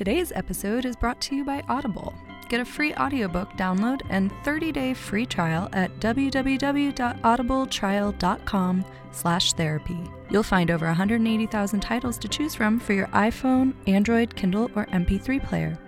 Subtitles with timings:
[0.00, 2.14] Today's episode is brought to you by Audible.
[2.48, 9.98] Get a free audiobook download and 30-day free trial at www.audibletrial.com slash therapy.
[10.30, 15.46] You'll find over 180,000 titles to choose from for your iPhone, Android, Kindle, or MP3
[15.46, 15.78] player.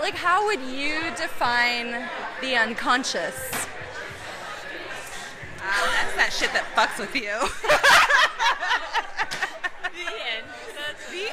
[0.00, 2.08] Like, how would you define
[2.40, 3.55] the unconscious?
[6.26, 7.30] That's that shit that fucks with you.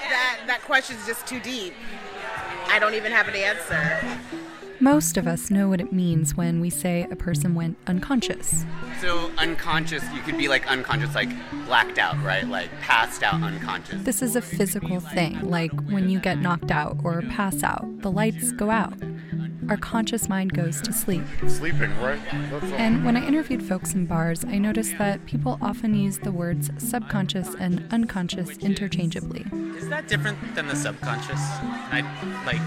[0.10, 1.74] That that question's just too deep.
[2.68, 4.00] I don't even have an answer.
[4.80, 8.66] Most of us know what it means when we say a person went unconscious.
[9.02, 11.30] So unconscious, you could be like unconscious, like
[11.66, 12.48] blacked out, right?
[12.48, 14.04] Like passed out unconscious.
[14.04, 18.12] This is a physical thing, like when you get knocked out or pass out, the
[18.12, 18.94] lights go out.
[19.70, 21.24] Our conscious mind goes to sleep.
[21.48, 22.20] Sleeping, right?
[22.52, 22.66] That's.
[22.74, 26.70] And when I interviewed folks in bars, I noticed that people often use the words
[26.78, 29.46] subconscious and unconscious interchangeably.
[29.78, 31.40] Is that different than the subconscious?
[31.40, 32.02] I
[32.46, 32.62] like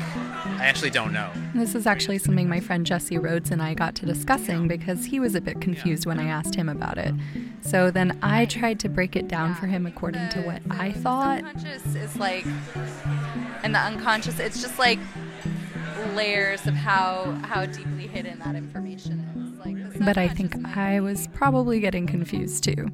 [0.58, 1.30] I actually don't know.
[1.54, 5.20] This is actually something my friend Jesse Rhodes and I got to discussing because he
[5.20, 7.14] was a bit confused when I asked him about it.
[7.60, 11.40] So then I tried to break it down for him according to what I thought.
[11.40, 12.46] Subconscious is like,
[13.62, 14.98] and the unconscious, it's just like
[16.14, 19.64] layers of how how deeply hidden that information is.
[19.64, 22.88] Like, But I think I was probably getting confused too.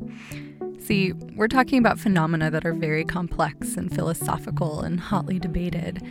[0.78, 6.02] See, we're talking about phenomena that are very complex and philosophical and hotly debated.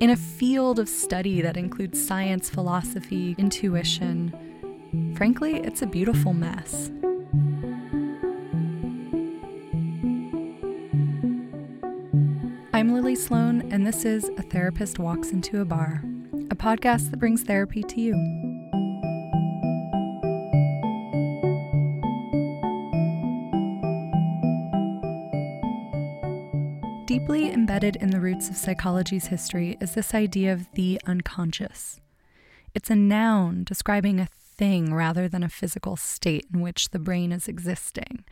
[0.00, 6.90] In a field of study that includes science, philosophy, intuition, frankly, it's a beautiful mess.
[12.74, 16.02] I'm Lily Sloane, and this is A Therapist Walks Into a Bar,
[16.54, 18.14] a podcast that brings therapy to you.
[27.06, 32.00] Deeply embedded in the roots of psychology's history is this idea of the unconscious.
[32.72, 37.32] It's a noun describing a thing rather than a physical state in which the brain
[37.32, 38.24] is existing.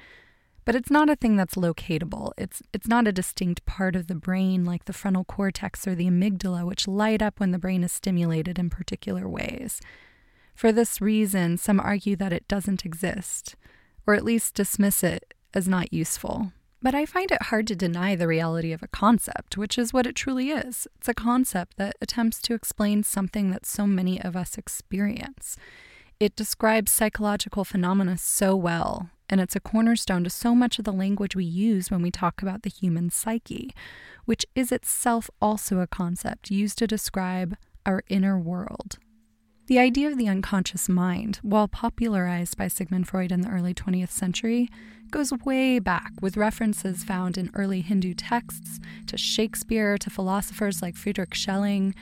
[0.64, 2.32] But it's not a thing that's locatable.
[2.38, 6.06] It's it's not a distinct part of the brain like the frontal cortex or the
[6.06, 9.80] amygdala which light up when the brain is stimulated in particular ways.
[10.54, 13.56] For this reason, some argue that it doesn't exist,
[14.06, 16.52] or at least dismiss it as not useful.
[16.80, 20.06] But I find it hard to deny the reality of a concept, which is what
[20.06, 20.88] it truly is.
[20.98, 25.56] It's a concept that attempts to explain something that so many of us experience.
[26.22, 30.92] It describes psychological phenomena so well, and it's a cornerstone to so much of the
[30.92, 33.74] language we use when we talk about the human psyche,
[34.24, 39.00] which is itself also a concept used to describe our inner world.
[39.66, 44.10] The idea of the unconscious mind, while popularized by Sigmund Freud in the early 20th
[44.10, 44.68] century,
[45.10, 48.78] goes way back with references found in early Hindu texts
[49.08, 51.96] to Shakespeare to philosophers like Friedrich Schelling.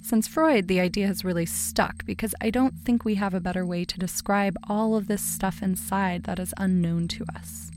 [0.00, 3.66] Since Freud, the idea has really stuck because I don't think we have a better
[3.66, 7.70] way to describe all of this stuff inside that is unknown to us.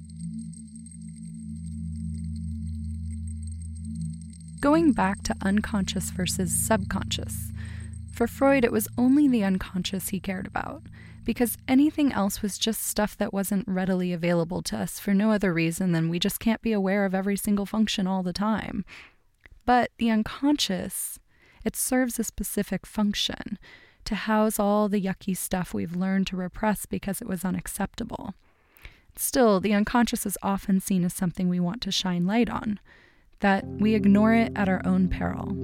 [4.62, 7.52] Going back to unconscious versus subconscious,
[8.14, 10.84] for Freud, it was only the unconscious he cared about,
[11.24, 15.54] because anything else was just stuff that wasn't readily available to us for no other
[15.54, 18.86] reason than we just can't be aware of every single function all the time.
[19.66, 21.20] But the unconscious,
[21.64, 23.58] it serves a specific function
[24.06, 28.34] to house all the yucky stuff we've learned to repress because it was unacceptable.
[29.16, 32.80] Still, the unconscious is often seen as something we want to shine light on,
[33.42, 35.56] that we ignore it at our own peril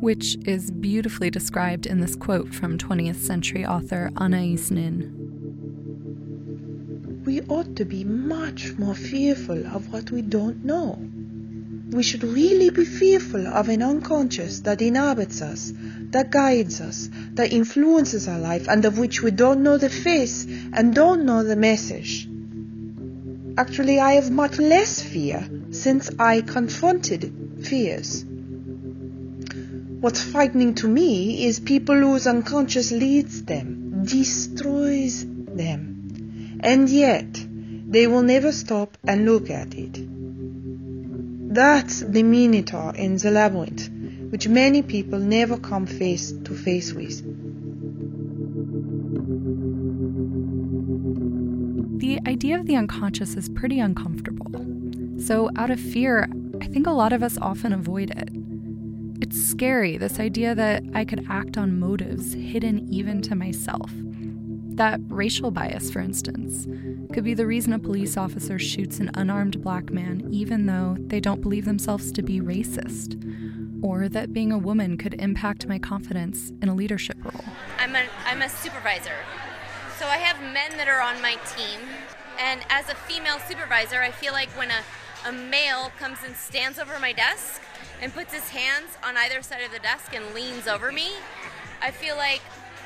[0.00, 5.12] which is beautifully described in this quote from 20th century author Anais Nin.
[7.26, 10.98] We ought to be much more fearful of what we don't know.
[11.90, 15.72] We should really be fearful of an unconscious that inhabits us,
[16.10, 20.46] that guides us, that influences our life, and of which we don't know the face
[20.72, 22.28] and don't know the message.
[23.58, 28.24] Actually, I have much less fear since I confronted fears.
[30.00, 37.28] What's frightening to me is people whose unconscious leads them, destroys them, and yet
[37.88, 40.09] they will never stop and look at it.
[41.50, 43.90] That's the Minotaur in the labyrinth,
[44.30, 47.24] which many people never come face to face with.
[51.98, 54.46] The idea of the unconscious is pretty uncomfortable.
[55.18, 56.28] So, out of fear,
[56.60, 58.28] I think a lot of us often avoid it.
[59.20, 63.90] It's scary, this idea that I could act on motives hidden even to myself.
[64.80, 66.66] That racial bias, for instance,
[67.12, 71.20] could be the reason a police officer shoots an unarmed black man even though they
[71.20, 73.12] don't believe themselves to be racist.
[73.84, 77.44] Or that being a woman could impact my confidence in a leadership role.
[77.78, 79.12] I'm a, I'm a supervisor.
[79.98, 81.80] So I have men that are on my team.
[82.38, 86.78] And as a female supervisor, I feel like when a, a male comes and stands
[86.78, 87.60] over my desk
[88.00, 91.10] and puts his hands on either side of the desk and leans over me,
[91.82, 92.40] I feel like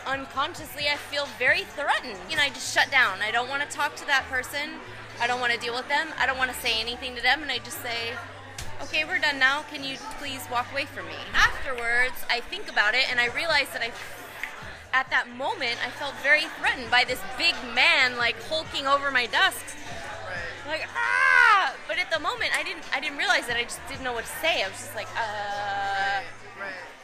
[0.07, 2.19] unconsciously I feel very threatened.
[2.31, 3.21] You know, I just shut down.
[3.23, 4.81] I don't want to talk to that person.
[5.21, 6.09] I don't want to deal with them.
[6.19, 7.43] I don't want to say anything to them.
[7.43, 8.15] And I just say,
[8.83, 9.63] okay, we're done now.
[9.63, 11.19] Can you please walk away from me?
[11.35, 13.93] Afterwards, I think about it and I realize that I,
[14.93, 19.27] at that moment, I felt very threatened by this big man like hulking over my
[19.27, 19.77] desk.
[20.67, 21.75] Like ah!
[21.87, 22.85] But at the moment, I didn't.
[22.93, 23.57] I didn't realize that.
[23.57, 24.63] I just didn't know what to say.
[24.63, 26.23] I was just like, uh,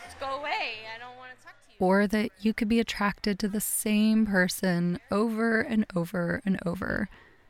[0.05, 0.89] just go away.
[0.89, 1.61] I don't want to talk to you.
[1.81, 7.09] Or that you could be attracted to the same person over and over and over,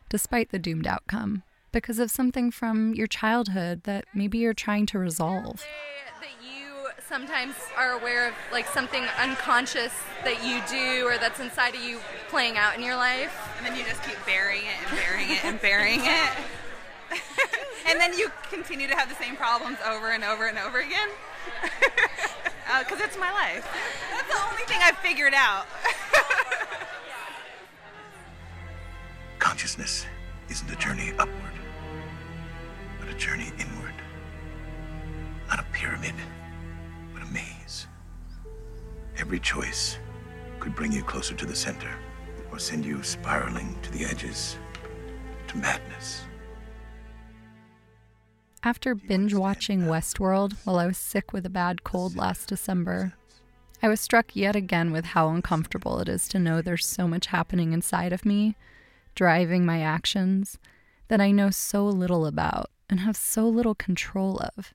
[0.08, 1.42] despite the doomed outcome,
[1.72, 5.64] because of something from your childhood that maybe you're trying to resolve.
[6.20, 9.92] That you sometimes are aware of like something unconscious
[10.22, 11.98] that you do or that's inside of you
[12.28, 13.36] playing out in your life.
[13.58, 16.30] And then you just keep burying it and burying it and burying it.
[17.88, 21.08] and then you continue to have the same problems over and over and over again.
[22.78, 23.66] Because uh, it's my life.
[24.12, 25.66] That's the only thing I've figured out.
[29.40, 30.06] Consciousness
[30.48, 31.54] isn't a journey upward,
[33.00, 33.94] but a journey inward.
[35.48, 36.14] Not a pyramid,
[37.12, 37.88] but a maze.
[39.18, 39.98] Every choice
[40.60, 41.92] could bring you closer to the center
[42.52, 44.56] or send you spiraling to the edges,
[45.48, 46.22] to madness.
[48.62, 53.14] After binge watching Westworld while I was sick with a bad cold last December,
[53.82, 57.28] I was struck yet again with how uncomfortable it is to know there's so much
[57.28, 58.56] happening inside of me,
[59.14, 60.58] driving my actions,
[61.08, 64.74] that I know so little about and have so little control of.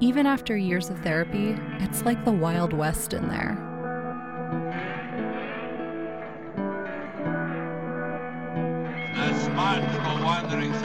[0.00, 3.73] Even after years of therapy, it's like the Wild West in there.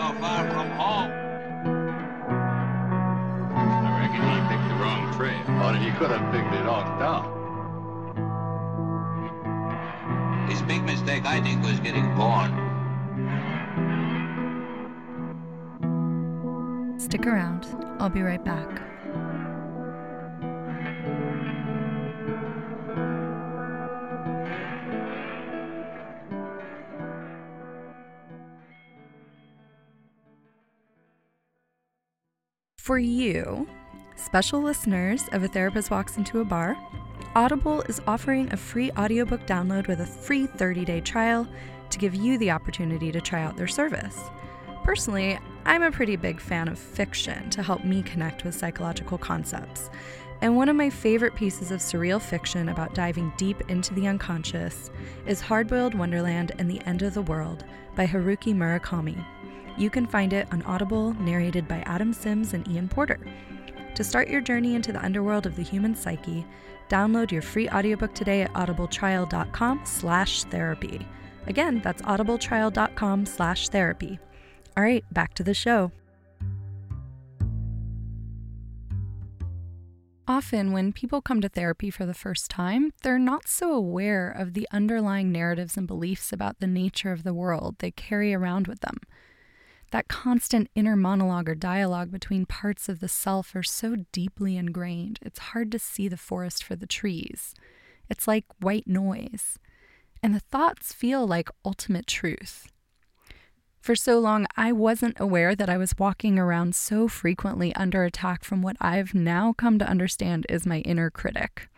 [0.10, 1.12] So far from home.
[3.56, 5.44] I reckon he picked the wrong trail.
[5.62, 7.38] Or he could have picked it off down.
[10.50, 12.50] His big mistake, I think, was getting born.
[17.00, 17.68] Stick around,
[18.00, 18.89] I'll be right back.
[32.90, 33.68] For you,
[34.16, 36.76] special listeners of A Therapist Walks Into a Bar,
[37.36, 41.48] Audible is offering a free audiobook download with a free 30 day trial
[41.92, 44.18] to give you the opportunity to try out their service.
[44.84, 49.92] Personally, I'm a pretty big fan of fiction to help me connect with psychological concepts.
[50.42, 54.90] And one of my favorite pieces of surreal fiction about diving deep into the unconscious
[55.28, 57.66] is Hardboiled Wonderland and the End of the World
[57.96, 59.24] by Haruki Murakami.
[59.78, 63.20] You can find it on Audible, narrated by Adam Sims and Ian Porter.
[63.96, 66.46] To start your journey into the underworld of the human psyche,
[66.90, 71.06] download your free audiobook today at audibletrial.com slash therapy.
[71.48, 74.20] Again, that's audibletrial.com slash therapy.
[74.78, 75.92] All right, back to the show.
[80.30, 84.54] Often, when people come to therapy for the first time, they're not so aware of
[84.54, 88.82] the underlying narratives and beliefs about the nature of the world they carry around with
[88.82, 88.98] them.
[89.92, 95.20] That constant inner monologue or dialogue between parts of the self are so deeply ingrained,
[95.22, 97.56] it's hard to see the forest for the trees.
[98.08, 99.58] It's like white noise.
[100.22, 102.68] And the thoughts feel like ultimate truth.
[103.80, 108.44] For so long, I wasn't aware that I was walking around so frequently under attack
[108.44, 111.70] from what I've now come to understand is my inner critic.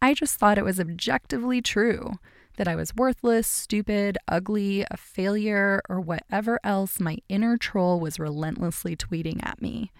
[0.00, 2.18] I just thought it was objectively true
[2.58, 8.18] that I was worthless, stupid, ugly, a failure, or whatever else my inner troll was
[8.18, 9.90] relentlessly tweeting at me.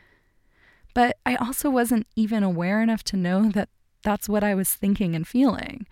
[0.92, 3.68] But I also wasn't even aware enough to know that
[4.02, 5.86] that's what I was thinking and feeling.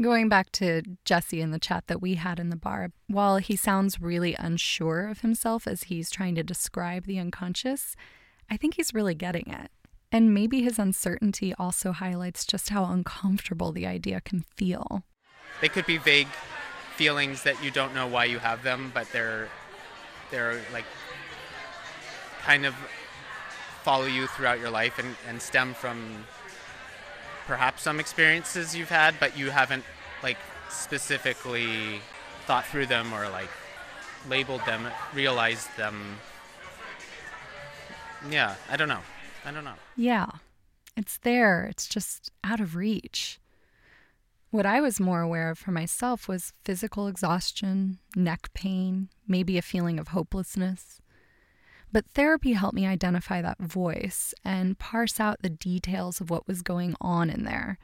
[0.00, 3.56] Going back to Jesse in the chat that we had in the bar, while he
[3.56, 7.94] sounds really unsure of himself as he's trying to describe the unconscious,
[8.50, 9.70] I think he's really getting it.
[10.12, 15.04] And maybe his uncertainty also highlights just how uncomfortable the idea can feel.
[15.60, 16.28] They could be vague
[16.96, 19.48] feelings that you don't know why you have them, but they're
[20.30, 20.84] they're like
[22.42, 22.74] kind of
[23.82, 26.24] follow you throughout your life and, and stem from
[27.46, 29.84] perhaps some experiences you've had, but you haven't
[30.22, 32.00] like specifically
[32.46, 33.50] thought through them or like
[34.28, 36.18] labeled them, realized them.
[38.30, 39.02] Yeah, I don't know.
[39.44, 39.74] I don't know.
[39.96, 40.26] Yeah,
[40.96, 41.66] it's there.
[41.70, 43.38] It's just out of reach.
[44.56, 49.62] What I was more aware of for myself was physical exhaustion, neck pain, maybe a
[49.62, 50.98] feeling of hopelessness.
[51.92, 56.62] But therapy helped me identify that voice and parse out the details of what was
[56.62, 57.78] going on in there.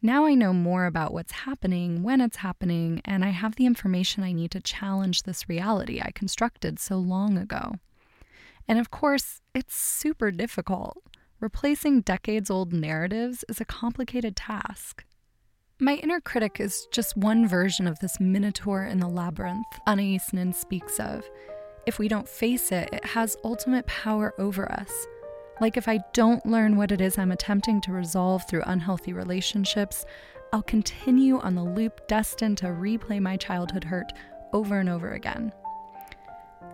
[0.00, 4.22] Now I know more about what's happening, when it's happening, and I have the information
[4.22, 7.74] I need to challenge this reality I constructed so long ago.
[8.66, 10.96] And of course, it's super difficult.
[11.38, 15.04] Replacing decades old narratives is a complicated task.
[15.80, 20.52] My inner critic is just one version of this minotaur in the labyrinth Anais Nin
[20.52, 21.24] speaks of.
[21.86, 24.90] If we don't face it, it has ultimate power over us.
[25.60, 30.04] Like if I don't learn what it is I'm attempting to resolve through unhealthy relationships,
[30.52, 34.12] I'll continue on the loop destined to replay my childhood hurt
[34.52, 35.52] over and over again.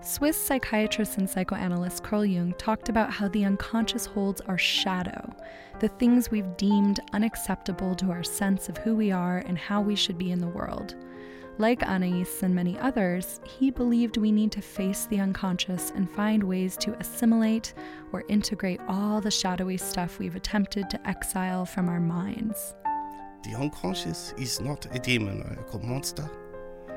[0.04, 5.34] Swiss psychiatrist and psychoanalyst Carl Jung talked about how the unconscious holds our shadow,
[5.80, 9.96] the things we've deemed unacceptable to our sense of who we are and how we
[9.96, 10.94] should be in the world.
[11.56, 16.44] Like Anais and many others, he believed we need to face the unconscious and find
[16.44, 17.72] ways to assimilate
[18.12, 22.74] or integrate all the shadowy stuff we've attempted to exile from our minds.
[23.42, 26.28] The unconscious is not a demoniacal monster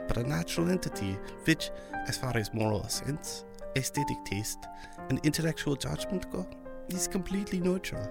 [0.07, 1.69] but a natural entity which,
[2.07, 3.43] as far as moral sense,
[3.75, 4.65] aesthetic taste,
[5.09, 6.47] and intellectual judgment go,
[6.89, 8.07] is completely neutral.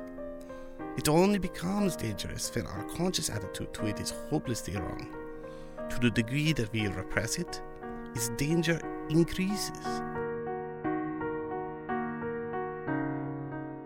[0.96, 5.08] It only becomes dangerous when our conscious attitude to it is hopelessly wrong.
[5.90, 7.60] To the degree that we repress it,
[8.14, 9.78] its danger increases.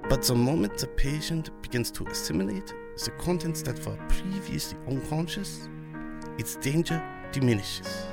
[0.09, 2.75] But the moment the patient begins to assimilate
[3.05, 5.69] the contents that were previously unconscious,
[6.38, 7.02] its danger
[7.33, 8.07] diminishes.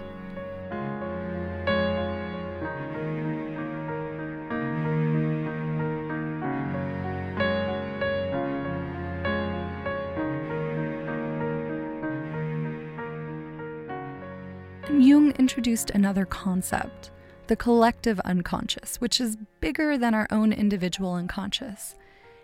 [14.89, 17.11] Jung introduced another concept,
[17.47, 21.95] the collective unconscious, which is bigger than our own individual unconscious.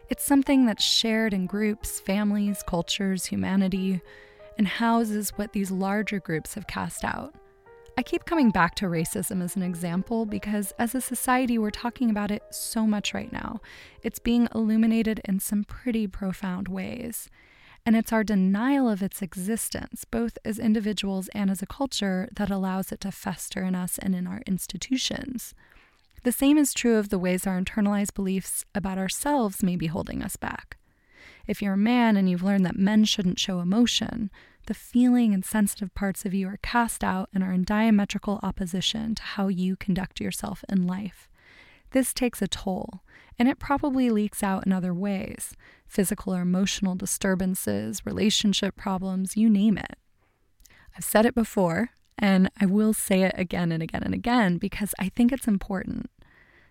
[0.09, 4.01] It's something that's shared in groups, families, cultures, humanity
[4.57, 7.33] and houses what these larger groups have cast out.
[7.95, 12.09] I keep coming back to racism as an example because, as a society, we're talking
[12.09, 13.61] about it so much right now.
[14.01, 17.29] It's being illuminated in some pretty profound ways.
[17.85, 22.49] And it's our denial of its existence, both as individuals and as a culture, that
[22.49, 25.53] allows it to fester in us and in our institutions.
[26.23, 30.23] The same is true of the ways our internalized beliefs about ourselves may be holding
[30.23, 30.77] us back.
[31.47, 34.31] If you're a man and you've learned that men shouldn't show emotion,
[34.67, 39.13] the feeling and sensitive parts of you are cast out and are in diametrical opposition
[39.15, 41.29] to how you conduct yourself in life.
[41.91, 43.01] This takes a toll,
[43.37, 49.47] and it probably leaks out in other ways physical or emotional disturbances, relationship problems, you
[49.49, 49.95] name it.
[50.97, 54.95] I've said it before, and I will say it again and again and again because
[54.97, 56.09] I think it's important.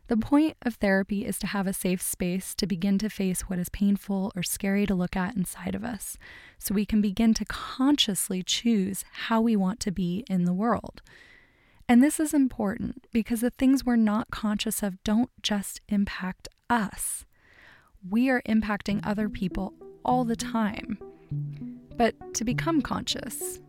[0.09, 3.59] The point of therapy is to have a safe space to begin to face what
[3.59, 6.19] is painful or scary to look at inside of us,
[6.59, 11.01] so we can begin to consciously choose how we want to be in the world.
[11.89, 17.25] And this is important because the things we're not conscious of don't just impact us,
[18.09, 20.99] we are impacting other people all the time.
[21.97, 23.61] But to become conscious,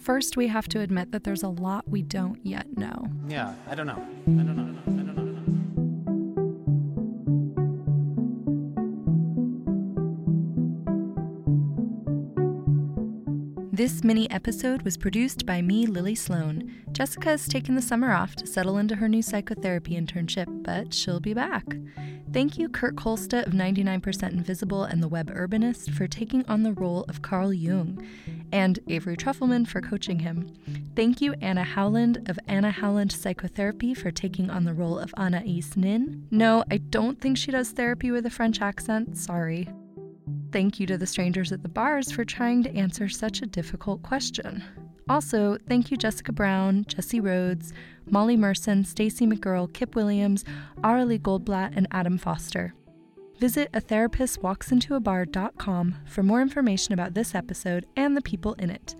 [0.00, 3.08] first we have to admit that there's a lot we don't yet know.
[3.28, 4.06] Yeah, I don't know.
[4.26, 4.62] I don't know.
[4.62, 4.97] I don't know.
[13.78, 16.82] This mini episode was produced by me, Lily Sloane.
[16.90, 21.20] Jessica has taken the summer off to settle into her new psychotherapy internship, but she'll
[21.20, 21.64] be back.
[22.32, 26.72] Thank you, Kurt Kohlstedt of 99% Invisible and The Web Urbanist, for taking on the
[26.72, 28.04] role of Carl Jung,
[28.50, 30.52] and Avery Trufelman for coaching him.
[30.96, 35.62] Thank you, Anna Howland of Anna Howland Psychotherapy, for taking on the role of Anais
[35.76, 36.26] Nin.
[36.32, 39.68] No, I don't think she does therapy with a French accent, sorry.
[40.50, 44.02] Thank you to the strangers at the bars for trying to answer such a difficult
[44.02, 44.64] question.
[45.08, 47.72] Also, thank you Jessica Brown, Jesse Rhodes,
[48.10, 50.44] Molly Merson, Stacey McGuirl, Kip Williams,
[50.82, 52.74] Aurelie Goldblatt, and Adam Foster.
[53.38, 58.22] Visit a therapist walks into a bar.com for more information about this episode and the
[58.22, 58.96] people in it.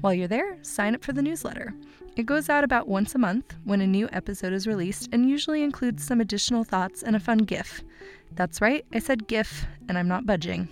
[0.00, 1.74] While you're there, sign up for the newsletter.
[2.14, 5.62] It goes out about once a month when a new episode is released and usually
[5.62, 7.82] includes some additional thoughts and a fun GIF.
[8.32, 10.68] That's right, I said GIF, and I'm not budging.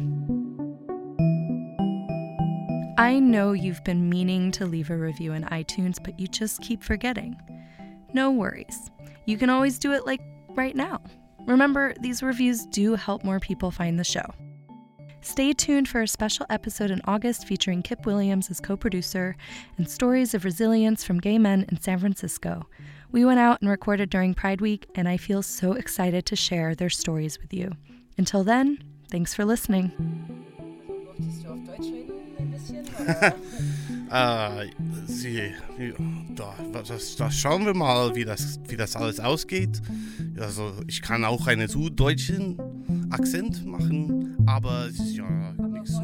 [2.98, 6.82] I know you've been meaning to leave a review in iTunes, but you just keep
[6.82, 7.34] forgetting.
[8.12, 8.90] No worries.
[9.24, 10.20] You can always do it like
[10.50, 11.00] right now.
[11.46, 14.34] Remember, these reviews do help more people find the show.
[15.22, 19.36] Stay tuned for a special episode in August featuring Kip Williams as co producer
[19.76, 22.66] and stories of resilience from gay men in San Francisco.
[23.12, 26.74] We went out and recorded during Pride Week, and I feel so excited to share
[26.74, 27.72] their stories with you.
[28.16, 28.78] Until then,
[29.10, 29.92] thanks for listening.
[34.10, 34.66] äh,
[35.06, 35.52] sie,
[36.34, 39.82] da, das, das schauen wir mal, wie das, wie das alles ausgeht.
[40.38, 42.56] Also ich kann auch süddeutschen
[43.10, 45.90] Akzent machen, aber es ist ja nichts.
[45.92, 46.02] so